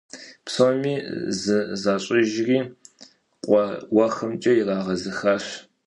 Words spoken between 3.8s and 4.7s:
уэхымкIэ